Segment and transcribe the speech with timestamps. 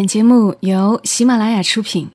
[0.00, 2.08] 本节目由喜马拉雅出品，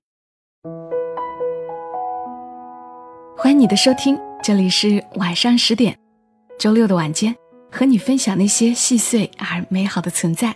[3.38, 5.96] 欢迎你的收听，这里是晚上十点，
[6.58, 7.36] 周六的晚间，
[7.72, 10.56] 和你分享那些细碎而美好的存在。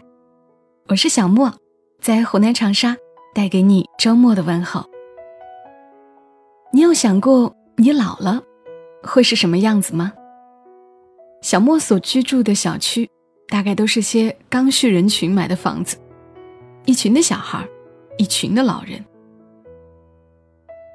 [0.87, 1.53] 我是小莫，
[2.01, 2.97] 在湖南长沙
[3.35, 4.83] 带给你周末的问候。
[6.73, 8.41] 你有想过你老了
[9.03, 10.11] 会是什么样子吗？
[11.43, 13.07] 小莫所居住的小区，
[13.49, 15.95] 大概都是些刚需人群买的房子。
[16.89, 17.63] 一群的小孩，
[18.17, 19.05] 一群的老人。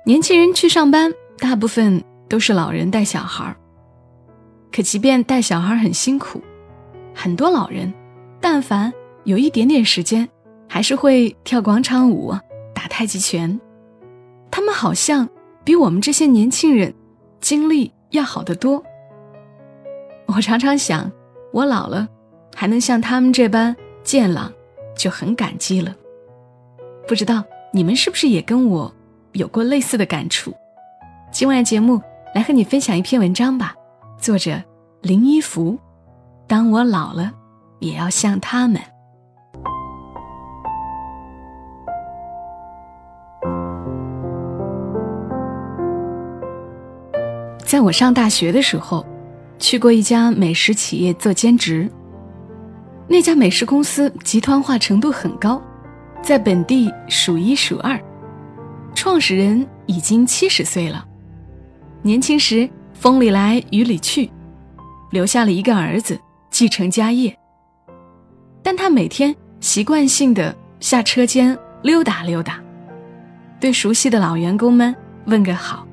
[0.04, 3.56] 年轻人去上班，大部分都是老人带小孩。
[4.72, 6.42] 可即便带小孩很辛苦，
[7.14, 7.94] 很多老人，
[8.40, 10.28] 但凡有一点点时间，
[10.68, 12.34] 还是会跳广场舞、
[12.74, 13.60] 打太极拳。
[14.50, 15.28] 他们好像
[15.62, 16.92] 比我们这些年轻人
[17.40, 18.82] 精力要好得多。
[20.26, 21.08] 我常常想，
[21.52, 22.08] 我老了，
[22.52, 24.52] 还能像他们这般健朗。
[25.04, 25.94] 就很感激了。
[27.06, 27.44] 不知道
[27.74, 28.90] 你们是不是也跟我
[29.32, 30.50] 有过类似的感触？
[31.30, 32.00] 今晚的节目
[32.34, 33.74] 来和你分享一篇文章吧，
[34.18, 34.58] 作者
[35.02, 35.78] 林一福。
[36.46, 37.30] 当我老了，
[37.80, 38.80] 也要像他们。
[47.62, 49.04] 在我上大学的时候，
[49.58, 51.90] 去过一家美食企业做兼职。
[53.06, 55.62] 那家美食公司集团化程度很高，
[56.22, 58.00] 在本地数一数二。
[58.94, 61.06] 创始人已经七十岁了，
[62.00, 64.30] 年轻时风里来雨里去，
[65.10, 66.18] 留下了一个儿子
[66.50, 67.36] 继承家业。
[68.62, 72.58] 但他每天习惯性的下车间溜达溜达，
[73.60, 74.94] 对熟悉的老员工们
[75.26, 75.86] 问个好。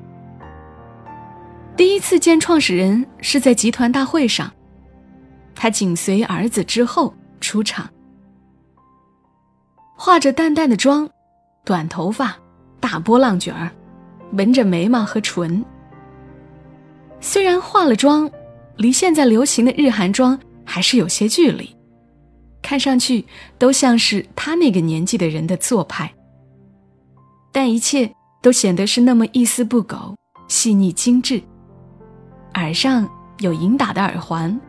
[1.76, 4.50] 第一次见创始人是在集团大会上。
[5.62, 7.88] 他紧随儿子之后出场，
[9.96, 11.08] 化着淡淡的妆，
[11.64, 12.36] 短头发，
[12.80, 13.70] 大波浪卷儿，
[14.32, 15.64] 纹着眉毛和唇。
[17.20, 18.28] 虽然化了妆，
[18.76, 21.72] 离现在流行的日韩妆还是有些距离，
[22.60, 23.24] 看上去
[23.56, 26.12] 都像是他那个年纪的人的做派。
[27.52, 30.16] 但一切都显得是那么一丝不苟，
[30.48, 31.40] 细腻精致。
[32.54, 33.08] 耳上
[33.38, 34.60] 有银打的耳环。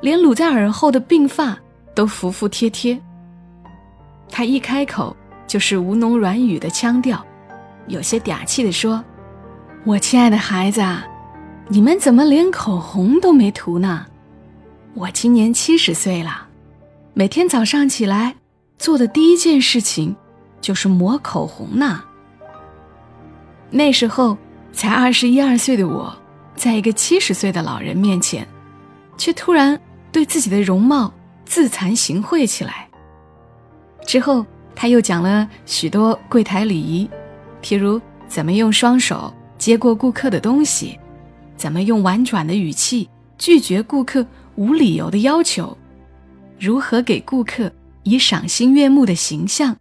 [0.00, 1.58] 连撸在耳后的鬓发
[1.94, 3.00] 都服服帖帖。
[4.28, 7.24] 他一开口就是吴侬软语的腔调，
[7.86, 9.02] 有些嗲气地说
[9.84, 10.82] ：“我亲爱的孩子，
[11.68, 14.04] 你们怎么连口红都没涂呢？
[14.94, 16.48] 我今年七十岁了，
[17.14, 18.34] 每天早上起来
[18.78, 20.14] 做的第一件事情
[20.60, 22.02] 就是抹口红呢。”
[23.70, 24.36] 那时候
[24.72, 26.14] 才二十一二岁的我，
[26.54, 28.46] 在一个七十岁的老人面前，
[29.16, 29.80] 却突然。
[30.16, 31.12] 对自己的容貌
[31.44, 32.88] 自惭形秽起来。
[34.06, 37.06] 之后，他又讲了许多柜台礼仪，
[37.60, 40.98] 譬如怎么用双手接过顾客的东西，
[41.54, 43.06] 怎么用婉转的语气
[43.36, 44.24] 拒绝顾客
[44.54, 45.76] 无理由的要求，
[46.58, 47.70] 如何给顾客
[48.02, 49.76] 以赏心悦目的形象，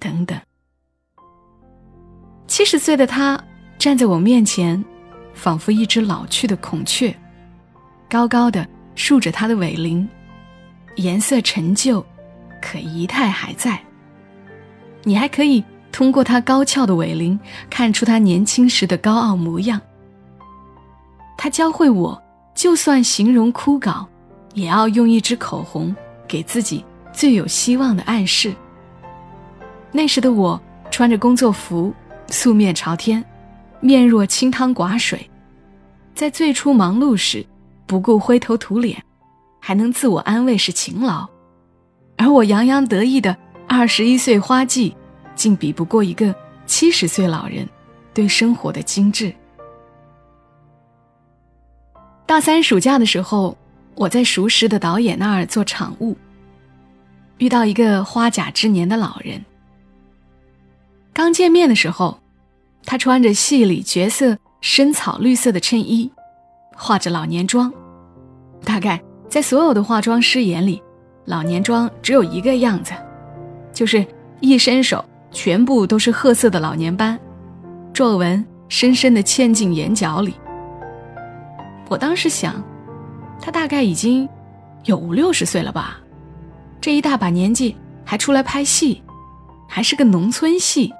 [0.00, 0.36] 等等。
[2.48, 3.40] 七十岁的他
[3.78, 4.84] 站在我面前，
[5.32, 7.16] 仿佛一只老去的孔雀，
[8.10, 8.68] 高高的。
[8.96, 10.08] 竖着它的尾翎，
[10.96, 12.04] 颜色陈旧，
[12.60, 13.80] 可仪态还在。
[15.04, 15.62] 你还可以
[15.92, 17.38] 通过它高翘的尾翎
[17.70, 19.80] 看出它年轻时的高傲模样。
[21.38, 22.20] 他教会我，
[22.54, 24.04] 就算形容枯槁，
[24.54, 25.94] 也要用一支口红
[26.26, 28.52] 给自己最有希望的暗示。
[29.92, 31.94] 那时的我穿着工作服，
[32.28, 33.22] 素面朝天，
[33.80, 35.30] 面若清汤寡水，
[36.14, 37.44] 在最初忙碌时。
[37.86, 39.02] 不顾灰头土脸，
[39.60, 41.26] 还能自我安慰是勤劳，
[42.16, 43.36] 而我洋洋得意的
[43.68, 44.94] 二十一岁花季，
[45.34, 46.34] 竟比不过一个
[46.66, 47.68] 七十岁老人
[48.12, 49.32] 对生活的精致。
[52.26, 53.56] 大三暑假的时候，
[53.94, 56.16] 我在熟识的导演那儿做场务，
[57.38, 59.44] 遇到一个花甲之年的老人。
[61.12, 62.20] 刚见面的时候，
[62.84, 66.10] 他穿着戏里角色深草绿色的衬衣。
[66.76, 67.72] 化着老年妆，
[68.64, 70.82] 大概在所有的化妆师眼里，
[71.24, 72.92] 老年妆只有一个样子，
[73.72, 74.06] 就是
[74.40, 77.18] 一伸手全部都是褐色的老年斑，
[77.92, 80.34] 皱纹深深的嵌进眼角里。
[81.88, 82.62] 我当时想，
[83.40, 84.28] 他大概已经
[84.84, 85.98] 有五六十岁了吧，
[86.80, 87.74] 这一大把年纪
[88.04, 89.02] 还出来拍戏，
[89.68, 90.92] 还是个农村戏，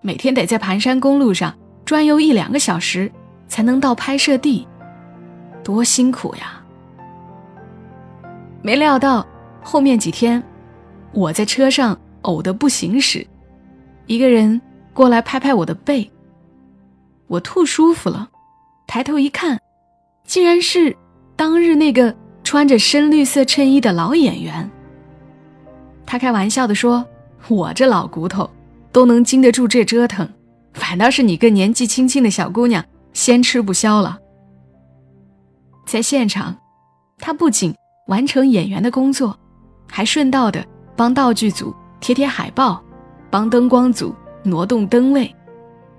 [0.00, 1.54] 每天得在盘山公路上
[1.84, 3.10] 转悠一两个小时
[3.48, 4.66] 才能到拍摄地。
[5.72, 6.60] 多辛苦呀！
[8.60, 9.24] 没料到
[9.62, 10.42] 后面几天，
[11.12, 13.26] 我在车上呕得不行时，
[14.06, 14.60] 一个人
[14.92, 16.10] 过来拍拍我的背。
[17.28, 18.28] 我吐舒服了，
[18.88, 19.58] 抬头一看，
[20.24, 20.96] 竟然是
[21.36, 24.68] 当日那个穿着深绿色衬衣的老演员。
[26.04, 27.06] 他开玩笑的说
[27.46, 28.50] ：“我这老骨头
[28.90, 30.28] 都能经得住这折腾，
[30.74, 34.18] 反倒是你个年纪轻轻的小姑娘先吃不消了。”
[35.90, 36.56] 在现场，
[37.18, 37.74] 他不仅
[38.06, 39.36] 完成演员的工作，
[39.90, 40.64] 还顺道的
[40.94, 42.80] 帮道具组贴贴海报，
[43.28, 44.14] 帮灯光组
[44.44, 45.34] 挪动灯位。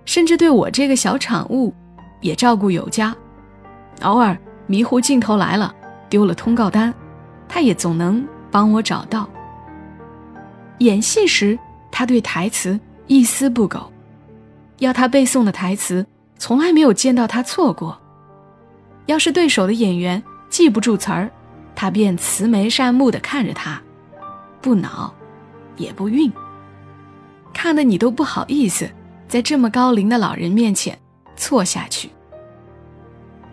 [0.05, 1.73] 甚至对我这个小场务，
[2.21, 3.13] 也照顾有加。
[4.03, 5.75] 偶尔迷糊镜头来了，
[6.07, 6.93] 丢了通告单，
[7.49, 9.29] 他也总能帮我找到。
[10.77, 11.59] 演戏时，
[11.91, 13.91] 他对台词一丝不苟，
[14.77, 17.99] 要他背诵的台词，从来没有见到他错过。
[19.05, 21.29] 要是对手的演员记不住词儿，
[21.75, 23.81] 他便慈眉善目的看着他，
[24.61, 25.13] 不恼，
[25.77, 26.31] 也不愠，
[27.53, 28.89] 看得你都不好意思。
[29.27, 30.97] 在这么高龄的老人面前
[31.37, 32.09] 错下去。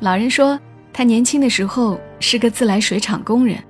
[0.00, 0.58] 老人说，
[0.92, 3.62] 他年轻的时候是个自来水厂工人，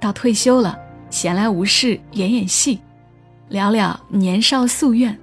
[0.00, 0.78] 到退休了，
[1.10, 2.80] 闲来无事演演戏，
[3.48, 5.18] 聊聊年少夙愿。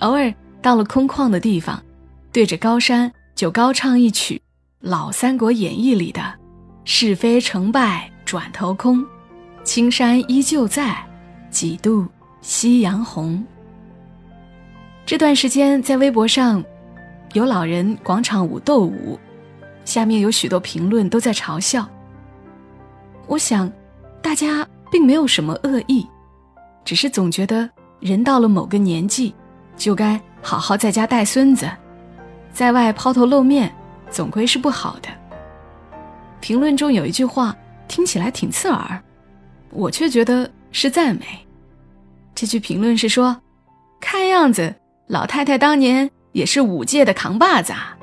[0.00, 1.80] 偶尔到了空旷的地方，
[2.32, 4.34] 对着高山就高唱一曲
[4.86, 6.22] 《老三国演义》里的
[6.84, 9.02] “是非成败转头空，
[9.64, 10.94] 青山依旧在，
[11.48, 12.06] 几度
[12.42, 13.42] 夕阳红。”
[15.06, 16.62] 这段时间在微博上，
[17.32, 19.18] 有老人广场舞斗舞，
[19.86, 21.88] 下面有许多评论都在嘲笑。
[23.26, 23.72] 我想，
[24.20, 26.06] 大家并没有什么恶意，
[26.84, 27.66] 只是总觉得
[28.00, 29.34] 人到了某个年纪，
[29.78, 31.70] 就该好好在家带孙子，
[32.52, 33.74] 在外抛头露面，
[34.10, 35.08] 总归是不好的。
[36.40, 37.56] 评论中有一句话
[37.88, 39.02] 听起来挺刺耳，
[39.70, 41.24] 我却觉得是赞美。
[42.34, 43.40] 这句评论是说，
[44.00, 44.74] 看样子。
[45.06, 47.94] 老太太当年也是五届的扛把子啊。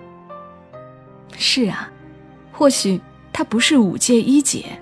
[1.35, 1.91] 是啊，
[2.51, 3.01] 或许
[3.33, 4.79] 她不是五届一姐，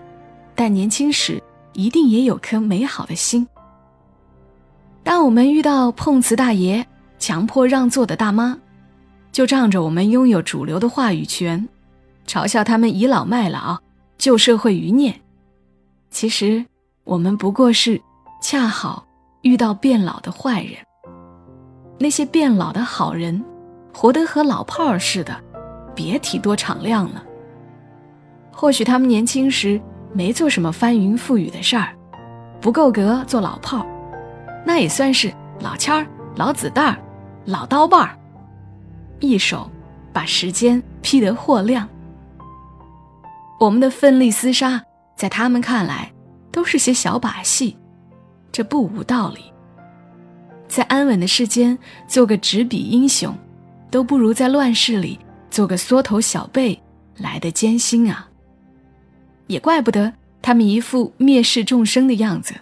[0.54, 3.48] 但年轻时一定也有颗美好的心。
[5.02, 6.86] 当我们遇到碰瓷大爷、
[7.18, 8.58] 强迫让座的大妈，
[9.32, 11.68] 就仗着我们拥有主流的话语权，
[12.28, 13.80] 嘲笑他们倚老卖老、
[14.18, 15.14] 旧社会余孽。
[16.10, 16.66] 其实，
[17.04, 18.02] 我们不过是
[18.42, 19.06] 恰好
[19.44, 20.74] 遇到变老的坏人。
[22.00, 23.44] 那些变老的好人，
[23.94, 25.36] 活得和老炮儿似的，
[25.96, 27.24] 别提多敞亮了。
[28.52, 29.80] 或许他们年轻时
[30.12, 31.96] 没做什么翻云覆雨的事儿，
[32.60, 33.86] 不够格做老炮儿，
[34.66, 36.06] 那也算是老签儿、
[36.36, 36.98] 老子弹儿、
[37.46, 38.19] 老刀把儿，
[39.20, 39.70] 一手
[40.14, 41.88] 把时间劈得豁亮。
[43.60, 44.82] 我们的奋力厮杀，
[45.16, 46.12] 在他们看来
[46.52, 47.78] 都是些小把戏，
[48.52, 49.42] 这不无道理。
[50.68, 51.78] 在安稳的世间
[52.08, 53.36] 做个执笔英雄，
[53.92, 55.20] 都不如在乱世里
[55.50, 56.80] 做个缩头小辈
[57.18, 58.30] 来的艰辛啊！
[59.48, 62.54] 也怪不得他们一副蔑视众生的样子。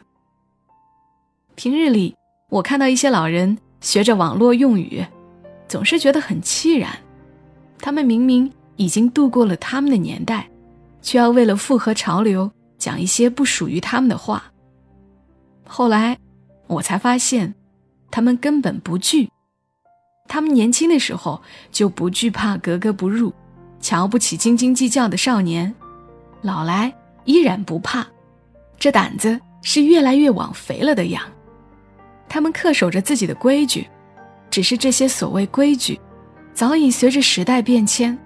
[1.55, 2.15] 平日里，
[2.49, 5.05] 我看到一些老人学着网络用语，
[5.67, 6.97] 总是觉得很凄然。
[7.79, 10.49] 他们明明已经度过了他们的年代，
[11.01, 14.43] 却要为了符合潮流讲一些不属于他们的话。
[15.67, 16.17] 后来，
[16.67, 17.53] 我才发现。
[18.09, 19.29] 他们根本不惧，
[20.29, 21.39] 他们年轻的时候
[21.71, 23.33] 就不惧怕格格不入、
[23.81, 25.75] 瞧不起斤斤计较的少年，
[26.41, 26.91] 老来
[27.25, 28.07] 依然不怕，
[28.79, 31.21] 这胆子是越来越往肥了的养。
[32.29, 33.87] 他们恪守着自己的规矩，
[34.57, 36.01] 只是这些所谓规矩，
[36.51, 38.17] 早已随着时代变迁，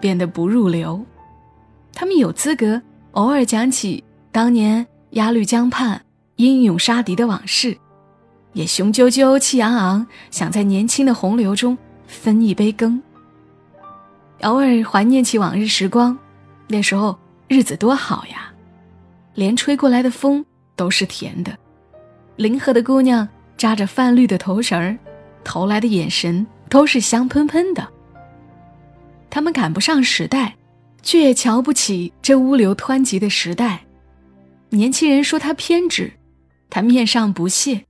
[0.00, 1.04] 变得不入流。
[1.92, 6.02] 他们有资格偶尔讲起当年鸭绿江畔
[6.36, 7.76] 英勇杀敌的往事。
[8.54, 11.76] 也雄赳赳、气昂昂，想在年轻的洪流中
[12.06, 12.98] 分一杯羹。
[14.40, 16.16] 偶尔怀念起往日时光，
[16.66, 17.14] 那时候
[17.46, 18.50] 日子多好呀，
[19.34, 20.42] 连吹过来的风
[20.76, 21.54] 都是甜的，
[22.36, 24.96] 临河的姑娘扎着泛绿的头绳儿，
[25.44, 27.86] 投来的眼神都是香喷喷的。
[29.30, 30.56] 他们赶不上时代，
[31.02, 33.84] 却也瞧不起这物流湍急的时代。
[34.70, 36.12] 年轻人说他偏执，
[36.70, 37.84] 他面上不屑。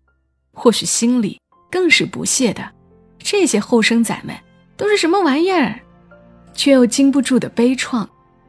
[0.52, 2.70] 或许心里更是不屑的，
[3.18, 4.34] 这些后生仔们
[4.76, 5.80] 都是什么玩意儿？
[6.54, 8.06] 却又经不住的悲怆，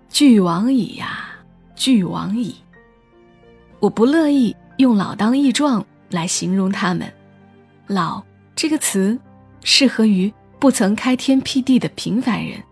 [0.09, 1.29] 俱往矣呀，
[1.75, 2.55] 俱往矣。
[3.79, 7.11] 我不乐意用老当益壮来形容他们，
[7.87, 8.23] 老
[8.55, 9.19] 这个词
[9.63, 12.63] 适合于不曾开天辟地的平凡人，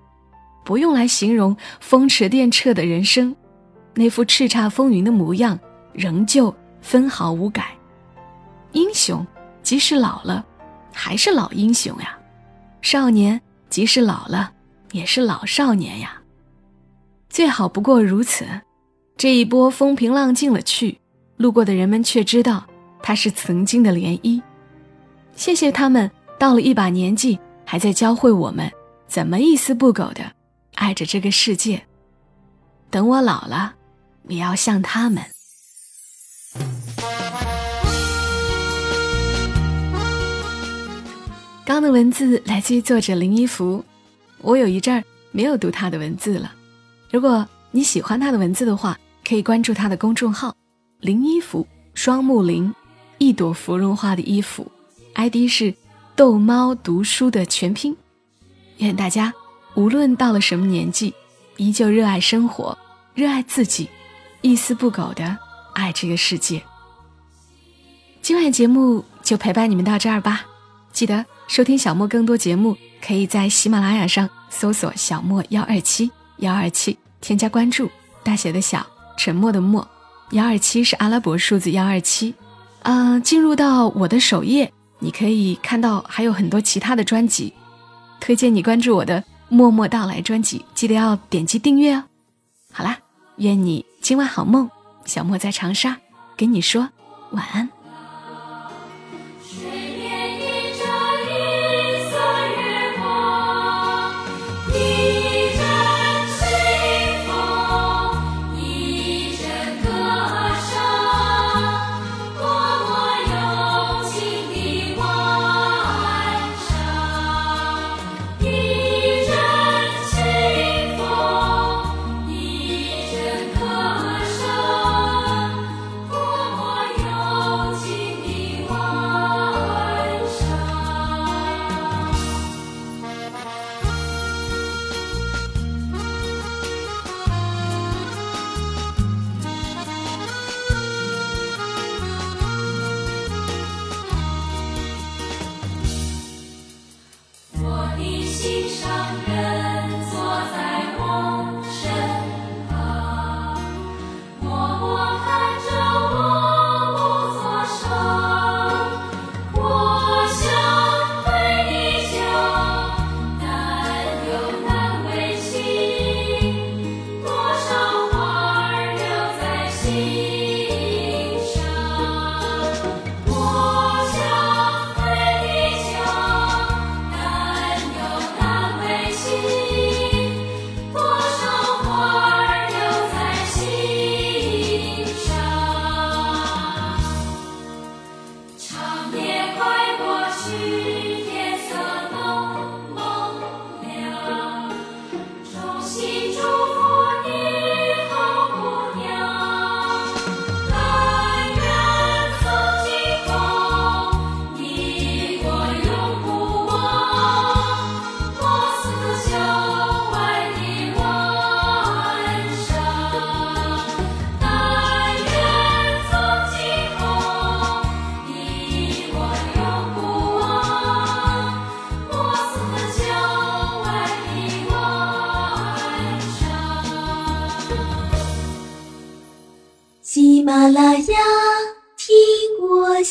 [0.64, 3.36] 不用来形容风驰电掣的人生，
[3.94, 5.60] 那副叱咤风云的模样
[5.92, 7.76] 仍旧分毫无改。
[8.72, 9.26] 英雄
[9.62, 10.44] 即使老了，
[10.94, 12.08] 还是老英雄呀；
[12.82, 14.52] 少年即使老了，
[14.94, 16.22] 也是老少年呀。
[17.30, 18.46] 最好不过如此。
[19.16, 21.00] 这一波风平浪静了去，
[21.38, 22.66] 路过的人们却知道，
[23.02, 24.42] 它是曾经的涟漪。
[25.36, 26.10] 谢谢他们，
[26.40, 28.72] 到了一把年纪，还在教会我们
[29.08, 30.32] 怎么一丝不苟的
[30.76, 31.84] 爱着这个世界。
[32.90, 33.74] 等我老了，
[34.28, 35.24] 也要像他们。
[41.66, 43.84] 刚的文字来自于作者林一福，
[44.40, 46.54] 我有一阵儿没有读他的文字了。
[47.10, 48.98] 如果你喜欢他的文字的话，
[49.28, 50.56] 可以关注他的公众号
[51.02, 52.72] “林一福”，双木林，
[53.18, 54.72] 一朵芙蓉花的衣服
[55.16, 55.74] ，ID 是
[56.16, 57.96] “逗猫读书”的全拼。
[58.78, 59.34] 愿大家
[59.76, 61.14] 无论到了什么年纪，
[61.58, 62.78] 依旧热爱生活，
[63.14, 63.90] 热爱自己，
[64.42, 65.38] 一丝不苟的
[65.74, 66.62] 爱这个世界。
[68.22, 70.46] 今晚节目就陪伴你们到这儿吧，
[70.92, 71.26] 记得。
[71.46, 77.92] 收听小莫更多节目，可以在喜马拉雅上搜索“小莫幺二七幺二七”，添加关注。
[78.24, 78.84] 大写的小，
[79.18, 79.86] 沉默的默，
[80.32, 82.34] 幺二七是阿拉伯数字幺二七。
[82.84, 87.54] 嗯，进入到我的首页，你可以看到还有很多其他的专辑，
[88.22, 89.20] 推荐你关注我的
[89.50, 92.04] 《默默到来》专辑，记得要点击订阅哦。
[92.72, 92.98] 好啦，
[93.36, 94.70] 愿你今晚好梦，
[95.04, 95.98] 小莫在长沙
[96.38, 96.88] 跟你说
[97.32, 97.70] 晚安。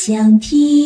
[0.04, 0.81] 想听。